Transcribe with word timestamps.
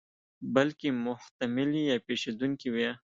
بلکې 0.53 0.87
محتملې 1.05 1.81
یا 1.89 1.97
پېښېدونکې 2.07 2.67
وي. 2.73 2.89